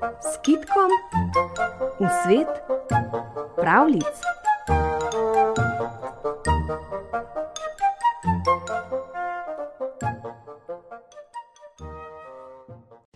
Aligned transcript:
s 0.00 0.40
kitkom 0.42 0.90
v 2.00 2.08
svet 2.24 2.48
pravlic. 3.56 4.16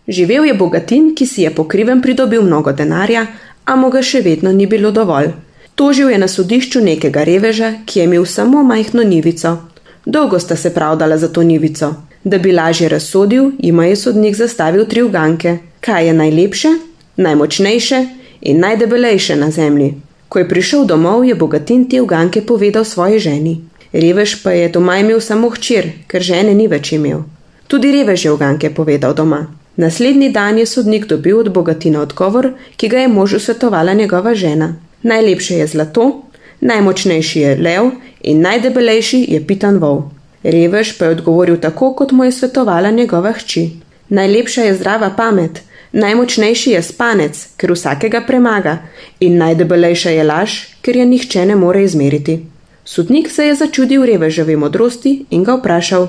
Živel 0.07 0.45
je 0.45 0.53
bogatin, 0.53 1.15
ki 1.17 1.25
si 1.25 1.41
je 1.41 1.49
pokriven 1.49 2.01
pridobil 2.01 2.45
mnogo 2.45 2.71
denarja, 2.71 3.25
a 3.65 3.75
mu 3.75 3.89
ga 3.89 4.05
še 4.05 4.21
vedno 4.21 4.53
ni 4.53 4.69
bilo 4.69 4.91
dovolj. 4.93 5.33
Tožil 5.75 6.13
je 6.13 6.17
na 6.21 6.27
sodišču 6.29 6.81
nekega 6.85 7.25
reveža, 7.25 7.81
ki 7.85 7.99
je 7.99 8.05
imel 8.05 8.25
samo 8.25 8.63
majhno 8.63 9.03
nivico. 9.03 9.57
Dolgo 10.05 10.39
sta 10.39 10.55
se 10.55 10.69
pravdala 10.73 11.17
za 11.17 11.27
to 11.33 11.43
nivico. 11.43 11.95
Da 12.23 12.37
bi 12.37 12.53
lažje 12.53 12.89
razsodil, 12.89 13.51
jima 13.57 13.85
je 13.85 13.95
sodnik 13.95 14.35
zastavil 14.35 14.85
tri 14.85 15.01
uganke: 15.01 15.57
kaj 15.85 16.07
je 16.07 16.13
najlepše, 16.13 16.69
najmočnejše 17.17 18.05
in 18.41 18.59
najdebelejše 18.59 19.35
na 19.35 19.51
zemlji. 19.51 19.93
Ko 20.29 20.39
je 20.39 20.49
prišel 20.49 20.85
domov, 20.85 21.25
je 21.25 21.35
bogatin 21.35 21.85
te 21.89 22.01
uganke 22.01 22.41
povedal 22.41 22.85
svoji 22.85 23.19
ženi. 23.19 23.61
Revež 23.93 24.41
pa 24.43 24.51
je 24.51 24.69
doma 24.69 24.97
imel 24.97 25.21
samo 25.21 25.49
hčer, 25.49 25.91
ker 26.07 26.21
žene 26.21 26.55
ni 26.57 26.67
več 26.67 26.91
imel. 26.91 27.21
Tudi 27.67 27.91
revež 27.91 28.25
je 28.25 28.31
uganke 28.31 28.69
povedal 28.69 29.13
doma. 29.13 29.45
Naslednji 29.77 30.29
dan 30.29 30.57
je 30.57 30.65
sodnik 30.65 31.05
dobil 31.05 31.39
od 31.39 31.53
bogatina 31.53 32.01
odgovor, 32.01 32.49
ki 32.77 32.89
ga 32.89 33.05
je 33.05 33.07
možu 33.07 33.39
svetovala 33.39 33.93
njegova 33.93 34.33
žena. 34.35 34.75
Najlepše 35.03 35.55
je 35.61 35.67
zlato, 35.67 36.23
najmočnejši 36.61 37.39
je 37.39 37.55
lev 37.61 37.91
in 38.21 38.41
najdebelejši 38.41 39.25
je 39.29 39.45
pitan 39.47 39.77
vol. 39.77 40.03
Revež 40.43 40.97
pa 40.97 41.05
je 41.05 41.11
odgovoril 41.11 41.57
tako, 41.61 41.93
kot 41.93 42.11
mu 42.11 42.23
je 42.23 42.31
svetovala 42.31 42.91
njegova 42.91 43.31
hči. 43.31 43.69
Najlepša 44.09 44.61
je 44.61 44.73
zdrava 44.73 45.09
pamet, 45.17 45.61
najmočnejši 45.95 46.71
je 46.75 46.81
spanec, 46.83 47.39
ker 47.57 47.71
vsakega 47.71 48.21
premaga, 48.27 48.77
in 49.19 49.39
najdebelejša 49.39 50.11
je 50.17 50.23
laž, 50.27 50.57
ker 50.83 50.99
je 50.99 51.05
nihče 51.05 51.45
ne 51.45 51.55
more 51.55 51.83
izmeriti. 51.83 52.41
Sodnik 52.85 53.31
se 53.31 53.47
je 53.47 53.55
začudil 53.55 54.05
reveževi 54.05 54.55
modrosti 54.55 55.25
in 55.29 55.43
ga 55.43 55.55
vprašal: 55.55 56.07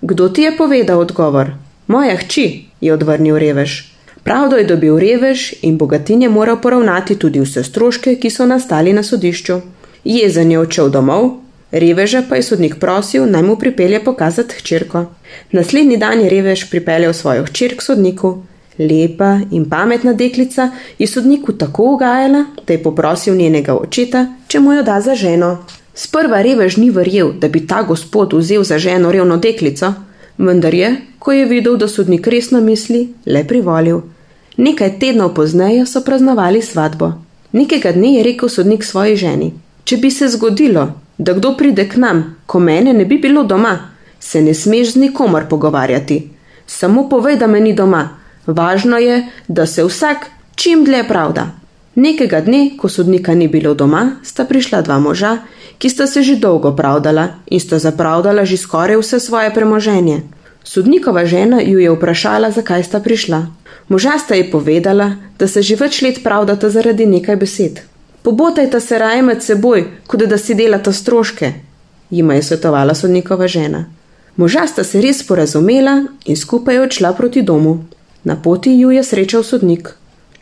Kdo 0.00 0.28
ti 0.28 0.42
je 0.42 0.56
povedal 0.56 1.00
odgovor? 1.00 1.52
Moja 1.86 2.16
hči, 2.16 2.64
je 2.80 2.92
odvrnil 2.92 3.38
revež. 3.38 3.92
Pravdo 4.24 4.56
je 4.56 4.64
dobil 4.64 4.98
revež 4.98 5.54
in 5.62 5.76
bogatin 5.78 6.22
je 6.22 6.28
moral 6.28 6.60
poravnati 6.60 7.18
tudi 7.18 7.40
vse 7.40 7.62
stroške, 7.64 8.16
ki 8.16 8.30
so 8.30 8.46
nastali 8.46 8.92
na 8.92 9.02
sodišču. 9.02 9.60
Jezen 10.04 10.50
je 10.50 10.58
odšel 10.58 10.90
domov, 10.90 11.30
reveža 11.70 12.22
pa 12.28 12.36
je 12.36 12.42
sodnik 12.42 12.80
prosil, 12.80 13.26
naj 13.26 13.42
mu 13.42 13.56
pripelje 13.56 14.04
pokazati 14.04 14.54
hčerko. 14.58 15.04
Naslednji 15.52 15.96
dan 15.96 16.20
je 16.20 16.30
revež 16.30 16.70
pripeljal 16.70 17.12
svojo 17.12 17.44
hčer 17.44 17.76
k 17.76 17.82
sodniku. 17.82 18.42
Lepa 18.78 19.40
in 19.50 19.68
pametna 19.70 20.12
deklica 20.12 20.70
je 20.98 21.06
sodniku 21.06 21.52
tako 21.52 21.82
ugajala, 21.94 22.44
da 22.66 22.72
je 22.72 22.82
poprosil 22.82 23.34
njenega 23.34 23.74
očeta, 23.74 24.26
če 24.48 24.60
mu 24.60 24.72
jo 24.72 24.82
da 24.82 25.00
za 25.00 25.14
ženo. 25.14 25.58
Sprva 25.94 26.42
revež 26.42 26.76
ni 26.76 26.90
verjel, 26.90 27.32
da 27.40 27.48
bi 27.48 27.66
ta 27.66 27.82
gospod 27.82 28.34
vzel 28.36 28.64
za 28.64 28.78
ženo 28.78 29.12
revno 29.12 29.36
deklico, 29.36 29.92
vendar 30.38 30.74
je, 30.74 30.96
ko 31.18 31.32
je 31.32 31.46
videl, 31.46 31.76
da 31.76 31.88
sodnik 31.88 32.26
resno 32.26 32.60
misli, 32.60 33.08
le 33.26 33.44
privolil. 33.48 34.02
Nekaj 34.56 34.98
tednov 35.00 35.34
pozneje 35.34 35.86
so 35.86 36.00
praznovali 36.04 36.62
svatbo. 36.62 37.12
Nekega 37.52 37.92
dne 37.92 38.14
je 38.14 38.22
rekel 38.22 38.48
sodnik 38.48 38.84
svoji 38.84 39.16
ženi: 39.16 39.52
Če 39.84 39.96
bi 39.96 40.10
se 40.10 40.28
zgodilo, 40.28 40.88
da 41.18 41.32
kdo 41.32 41.54
pride 41.56 41.88
k 41.88 41.96
nam, 41.96 42.36
ko 42.46 42.60
mene 42.60 42.92
ne 42.92 43.04
bi 43.04 43.18
bilo 43.18 43.44
doma, 43.44 43.78
se 44.20 44.42
ne 44.42 44.54
smeš 44.54 44.92
z 44.92 44.96
nikomor 44.96 45.48
pogovarjati. 45.48 46.28
Samo 46.66 47.08
povej, 47.08 47.36
da 47.36 47.46
me 47.46 47.60
ni 47.60 47.74
doma. 47.74 48.08
Važno 48.46 48.98
je, 48.98 49.26
da 49.48 49.66
se 49.66 49.84
vsak 49.84 50.26
čim 50.54 50.84
dlje 50.84 51.04
pravda. 51.08 51.46
Nekega 51.94 52.40
dne, 52.40 52.76
ko 52.78 52.88
sodnika 52.88 53.34
ni 53.34 53.48
bilo 53.48 53.74
doma, 53.74 54.20
sta 54.22 54.44
prišla 54.44 54.82
dva 54.82 54.98
moža, 54.98 55.38
ki 55.78 55.88
sta 55.90 56.06
se 56.06 56.22
že 56.22 56.36
dolgo 56.36 56.76
pravdala 56.76 57.28
in 57.46 57.60
sta 57.60 57.78
zapravdala 57.78 58.44
že 58.44 58.56
skoraj 58.56 59.00
vse 59.00 59.20
svoje 59.20 59.54
premoženje. 59.54 60.22
Sodnikova 60.64 61.24
žena 61.24 61.60
ju 61.60 61.78
je 61.78 61.90
vprašala, 61.90 62.50
zakaj 62.50 62.84
sta 62.84 63.00
prišla. 63.00 63.46
Moža 63.88 64.18
sta 64.18 64.34
ji 64.34 64.50
povedala, 64.50 65.12
da 65.38 65.48
se 65.48 65.62
že 65.62 65.76
več 65.76 66.02
let 66.02 66.22
pravdata 66.24 66.70
zaradi 66.70 67.06
nekaj 67.06 67.36
besed. 67.36 67.80
Pobotajta 68.22 68.80
se 68.80 68.98
raje 68.98 69.22
med 69.22 69.42
seboj, 69.42 69.84
kot 70.06 70.22
da 70.26 70.38
si 70.38 70.54
delata 70.54 70.92
stroške, 70.92 71.52
jima 72.10 72.34
je 72.34 72.42
svetovala 72.42 72.94
sodnikova 72.94 73.46
žena. 73.48 73.84
Moža 74.36 74.66
sta 74.66 74.84
se 74.84 75.00
res 75.00 75.22
porazumela 75.26 76.02
in 76.24 76.36
skupaj 76.36 76.78
odšla 76.78 77.12
proti 77.12 77.42
domu. 77.42 77.84
Na 78.26 78.34
poti 78.36 78.72
ju 78.74 78.90
je 78.90 79.04
srečal 79.04 79.42
sodnik. 79.42 79.92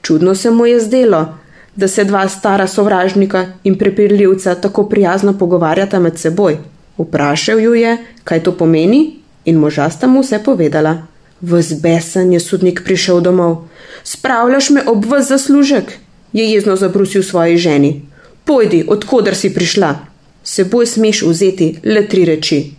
Čudno 0.03 0.35
se 0.35 0.51
mu 0.51 0.67
je 0.67 0.81
zdelo, 0.81 1.35
da 1.77 1.89
se 1.89 2.05
dva 2.05 2.29
stara 2.29 2.67
sovražnika 2.67 3.47
in 3.65 3.79
prepirljivca 3.79 4.55
tako 4.55 4.89
prijazno 4.89 5.39
pogovarjata 5.39 6.01
med 6.01 6.19
seboj. 6.19 6.57
Vprašal 6.99 7.61
ju 7.61 7.75
je, 7.75 7.99
kaj 8.25 8.43
to 8.43 8.57
pomeni, 8.57 9.17
in 9.45 9.57
moža 9.57 9.91
sta 9.91 10.07
mu 10.07 10.23
vse 10.23 10.41
povedala. 10.45 10.97
V 11.41 11.63
zbesen 11.63 12.33
je 12.33 12.41
sodnik 12.41 12.81
prišel 12.85 13.21
domov. 13.21 13.69
Spravljaš 14.05 14.71
me 14.71 14.83
ob 14.87 15.05
vas 15.05 15.29
zaslužek, 15.29 15.93
je 16.33 16.51
jezno 16.51 16.77
zabrusil 16.77 17.23
svoji 17.23 17.57
ženi. 17.57 18.03
Pojdi, 18.45 18.85
odkudar 18.89 19.35
si 19.35 19.55
prišla. 19.55 19.99
Seboj 20.45 20.87
smeš 20.87 21.23
vzeti 21.23 21.75
le 21.85 22.09
tri 22.09 22.25
reči: 22.25 22.73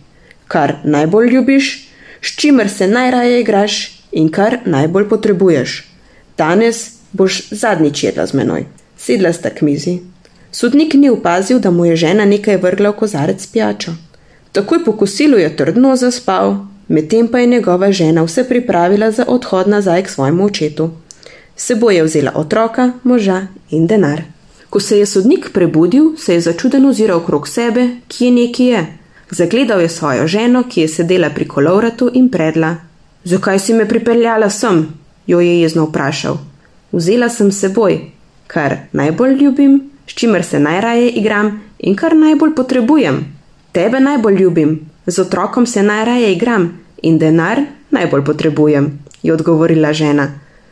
kar 0.48 0.80
najbolj 0.84 1.30
ljubiš, 1.30 1.88
s 2.22 2.36
čimer 2.36 2.70
se 2.70 2.88
najraje 2.88 3.40
igraš 3.40 3.95
in 4.16 4.28
kar 4.32 4.58
najbolj 4.64 5.08
potrebuješ. 5.08 5.84
Danes 6.38 6.90
boš 7.12 7.42
zadnjič 7.50 8.04
jedla 8.04 8.26
z 8.26 8.32
menoj. 8.32 8.64
Sedla 8.96 9.32
sta 9.32 9.50
k 9.50 9.62
mizi. 9.62 9.98
Sodnik 10.52 10.94
ni 10.94 11.10
opazil, 11.10 11.58
da 11.60 11.70
mu 11.70 11.84
je 11.84 11.96
žena 11.96 12.24
nekaj 12.24 12.56
vrgla 12.56 12.90
v 12.90 12.96
kozarec 12.96 13.46
pijačo. 13.46 13.92
Takoj 14.52 14.84
po 14.84 14.92
kosilu 14.96 15.38
je 15.38 15.50
trdno 15.56 15.96
zaspal, 15.96 16.56
medtem 16.88 17.28
pa 17.28 17.38
je 17.38 17.46
njegova 17.46 17.92
žena 17.92 18.24
vse 18.24 18.44
pripravila 18.48 19.10
za 19.10 19.24
odhod 19.28 19.68
nazaj 19.68 20.02
k 20.02 20.08
svojemu 20.08 20.44
očetu. 20.44 20.90
Seboj 21.56 21.96
je 21.96 22.02
vzela 22.04 22.32
otroka, 22.34 22.92
moža 23.02 23.46
in 23.70 23.86
denar. 23.86 24.22
Ko 24.70 24.80
se 24.80 24.98
je 24.98 25.06
sodnik 25.06 25.50
prebudil, 25.52 26.16
se 26.16 26.34
je 26.34 26.40
začuden 26.40 26.86
oziral 26.86 27.18
okrog 27.18 27.48
sebe, 27.48 27.88
kje 28.08 28.30
neki 28.30 28.64
je. 28.64 28.86
Zagledal 29.30 29.80
je 29.80 29.88
svojo 29.88 30.26
ženo, 30.26 30.64
ki 30.68 30.80
je 30.80 30.88
sedela 30.88 31.30
pri 31.30 31.48
kolovratu 31.48 32.10
in 32.14 32.30
predla. 32.30 32.85
Zakaj 33.26 33.58
si 33.58 33.74
me 33.74 33.88
pripeljala 33.88 34.50
sem? 34.50 34.86
jo 35.26 35.40
je 35.40 35.60
jezno 35.60 35.84
vprašal. 35.84 36.36
Vzela 36.92 37.28
sem 37.28 37.52
seboj, 37.52 38.00
kar 38.46 38.76
najbolj 38.92 39.34
ljubim, 39.34 39.90
s 40.06 40.14
čimer 40.14 40.44
se 40.44 40.60
najraje 40.60 41.10
igram 41.10 41.60
in 41.78 41.96
kar 41.96 42.16
najbolj 42.16 42.54
potrebujem. 42.54 43.24
Tebe 43.72 44.00
najbolj 44.00 44.36
ljubim, 44.42 44.80
z 45.06 45.18
otrokom 45.18 45.66
se 45.66 45.82
najraje 45.82 46.32
igram 46.32 46.78
in 47.02 47.18
denar 47.18 47.64
najbolj 47.90 48.24
potrebujem, 48.24 48.98
je 49.22 49.32
odgovorila 49.32 49.92
žena. 49.92 50.28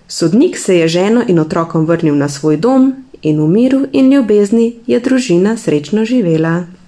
Sodnik 0.09 0.59
se 0.59 0.79
je 0.79 0.89
ženo 0.89 1.25
in 1.29 1.39
otrokom 1.39 1.87
vrnil 1.87 2.15
na 2.15 2.29
svoj 2.29 2.57
dom 2.57 2.95
in 3.23 3.41
v 3.41 3.49
miru 3.49 3.87
in 3.93 4.13
ljubezni 4.13 4.77
je 4.87 5.01
družina 5.01 5.57
srečno 5.57 6.05
živela. 6.05 6.65